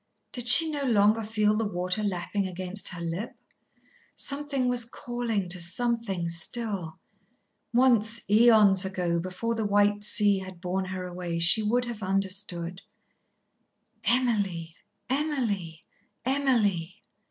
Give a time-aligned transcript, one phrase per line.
[0.31, 3.35] Did she no longer feel the water lapping against her lip?
[4.15, 6.97] Something was calling to Something still.
[7.71, 12.81] Once, aeons ago, before the white sea had borne her away, she would have understood.
[14.03, 14.75] "Emily,
[15.07, 15.83] Emily,
[16.25, 17.03] Emily!"